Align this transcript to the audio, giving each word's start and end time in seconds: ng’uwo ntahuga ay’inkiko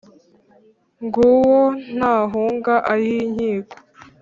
ng’uwo 1.05 1.61
ntahuga 1.95 2.75
ay’inkiko 2.93 3.75